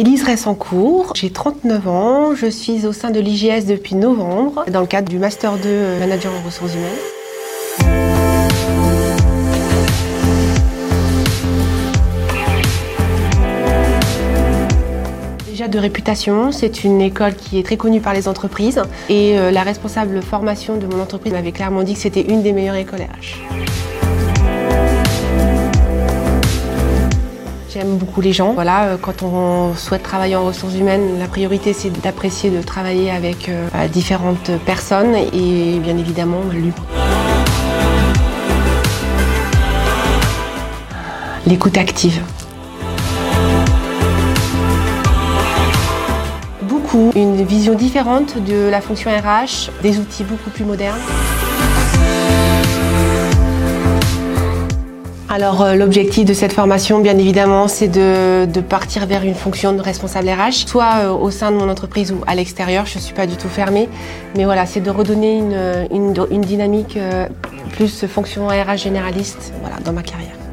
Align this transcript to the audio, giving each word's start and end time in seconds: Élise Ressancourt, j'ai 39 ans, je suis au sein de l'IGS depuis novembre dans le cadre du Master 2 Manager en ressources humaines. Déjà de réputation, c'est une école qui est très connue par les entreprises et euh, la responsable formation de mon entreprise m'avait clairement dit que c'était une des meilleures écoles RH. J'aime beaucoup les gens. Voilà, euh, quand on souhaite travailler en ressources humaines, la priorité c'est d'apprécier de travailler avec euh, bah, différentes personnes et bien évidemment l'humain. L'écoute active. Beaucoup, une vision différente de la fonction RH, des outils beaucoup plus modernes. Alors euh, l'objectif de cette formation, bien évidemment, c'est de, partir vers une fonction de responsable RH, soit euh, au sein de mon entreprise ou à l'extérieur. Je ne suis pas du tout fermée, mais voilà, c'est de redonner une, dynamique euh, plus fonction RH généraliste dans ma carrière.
Élise 0.00 0.22
Ressancourt, 0.22 1.12
j'ai 1.16 1.30
39 1.30 1.88
ans, 1.88 2.32
je 2.36 2.46
suis 2.46 2.86
au 2.86 2.92
sein 2.92 3.10
de 3.10 3.18
l'IGS 3.18 3.66
depuis 3.66 3.96
novembre 3.96 4.64
dans 4.70 4.80
le 4.80 4.86
cadre 4.86 5.08
du 5.08 5.18
Master 5.18 5.56
2 5.56 5.98
Manager 5.98 6.32
en 6.32 6.40
ressources 6.46 6.72
humaines. 6.74 6.86
Déjà 15.48 15.66
de 15.66 15.78
réputation, 15.80 16.52
c'est 16.52 16.84
une 16.84 17.00
école 17.00 17.34
qui 17.34 17.58
est 17.58 17.64
très 17.64 17.76
connue 17.76 18.00
par 18.00 18.14
les 18.14 18.28
entreprises 18.28 18.80
et 19.08 19.36
euh, 19.36 19.50
la 19.50 19.64
responsable 19.64 20.22
formation 20.22 20.76
de 20.76 20.86
mon 20.86 21.02
entreprise 21.02 21.32
m'avait 21.32 21.50
clairement 21.50 21.82
dit 21.82 21.94
que 21.94 22.00
c'était 22.00 22.22
une 22.22 22.44
des 22.44 22.52
meilleures 22.52 22.76
écoles 22.76 23.00
RH. 23.00 23.40
J'aime 27.78 27.96
beaucoup 27.96 28.20
les 28.20 28.32
gens. 28.32 28.54
Voilà, 28.54 28.86
euh, 28.86 28.96
quand 29.00 29.22
on 29.22 29.72
souhaite 29.76 30.02
travailler 30.02 30.34
en 30.34 30.44
ressources 30.44 30.74
humaines, 30.74 31.16
la 31.20 31.28
priorité 31.28 31.72
c'est 31.72 31.90
d'apprécier 31.90 32.50
de 32.50 32.60
travailler 32.60 33.08
avec 33.08 33.48
euh, 33.48 33.68
bah, 33.72 33.86
différentes 33.86 34.50
personnes 34.66 35.14
et 35.14 35.78
bien 35.78 35.96
évidemment 35.96 36.40
l'humain. 36.52 36.74
L'écoute 41.46 41.78
active. 41.78 42.20
Beaucoup, 46.62 47.12
une 47.14 47.44
vision 47.44 47.74
différente 47.74 48.42
de 48.42 48.68
la 48.68 48.80
fonction 48.80 49.08
RH, 49.08 49.70
des 49.82 50.00
outils 50.00 50.24
beaucoup 50.24 50.50
plus 50.50 50.64
modernes. 50.64 50.98
Alors 55.30 55.60
euh, 55.60 55.74
l'objectif 55.74 56.24
de 56.24 56.32
cette 56.32 56.54
formation, 56.54 57.00
bien 57.00 57.18
évidemment, 57.18 57.68
c'est 57.68 57.88
de, 57.88 58.60
partir 58.62 59.06
vers 59.06 59.24
une 59.24 59.34
fonction 59.34 59.74
de 59.74 59.82
responsable 59.82 60.28
RH, 60.30 60.66
soit 60.66 61.00
euh, 61.00 61.10
au 61.10 61.30
sein 61.30 61.50
de 61.50 61.56
mon 61.56 61.68
entreprise 61.68 62.12
ou 62.12 62.22
à 62.26 62.34
l'extérieur. 62.34 62.86
Je 62.86 62.96
ne 62.96 63.02
suis 63.02 63.14
pas 63.14 63.26
du 63.26 63.36
tout 63.36 63.48
fermée, 63.48 63.90
mais 64.36 64.44
voilà, 64.46 64.64
c'est 64.64 64.80
de 64.80 64.90
redonner 64.90 65.38
une, 65.90 66.40
dynamique 66.40 66.96
euh, 66.96 67.26
plus 67.72 68.06
fonction 68.06 68.48
RH 68.48 68.78
généraliste 68.78 69.52
dans 69.84 69.92
ma 69.92 70.02
carrière. 70.02 70.47